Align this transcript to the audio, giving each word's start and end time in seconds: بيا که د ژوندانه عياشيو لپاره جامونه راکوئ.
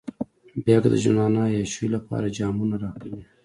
بيا 0.65 0.77
که 0.83 0.89
د 0.91 0.95
ژوندانه 1.03 1.41
عياشيو 1.51 1.93
لپاره 1.95 2.33
جامونه 2.37 2.75
راکوئ. 2.83 3.23